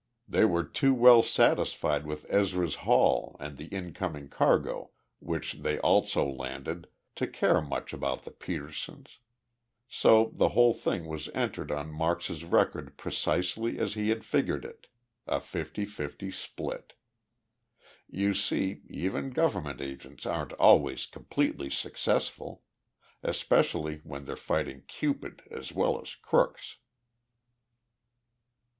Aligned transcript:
They 0.27 0.45
were 0.45 0.63
too 0.63 0.95
well 0.95 1.21
satisfied 1.21 2.07
with 2.07 2.25
Ezra's 2.27 2.73
haul 2.89 3.37
and 3.39 3.55
the 3.55 3.67
incoming 3.67 4.29
cargo, 4.29 4.89
which 5.19 5.53
they 5.61 5.77
also 5.77 6.27
landed, 6.27 6.87
to 7.13 7.27
care 7.27 7.61
much 7.61 7.93
about 7.93 8.23
the 8.23 8.31
Petersens. 8.31 9.19
So 9.87 10.31
the 10.33 10.49
whole 10.57 10.73
thing 10.73 11.05
was 11.05 11.29
entered 11.35 11.69
on 11.69 11.91
Marks's 11.91 12.43
record 12.43 12.97
precisely 12.97 13.77
as 13.77 13.93
he 13.93 14.09
had 14.09 14.25
figured 14.25 14.65
it 14.65 14.87
a 15.27 15.39
fifty 15.39 15.85
fifty 15.85 16.31
split. 16.31 16.93
You 18.09 18.33
see, 18.33 18.81
even 18.89 19.29
government 19.29 19.81
agents 19.81 20.25
aren't 20.25 20.53
always 20.53 21.05
completely 21.05 21.69
successful 21.69 22.63
especially 23.21 23.97
when 24.03 24.25
they're 24.25 24.35
fighting 24.35 24.81
Cupid 24.87 25.43
as 25.51 25.71
well 25.71 26.01
as 26.01 26.15
crooks!" 26.15 26.77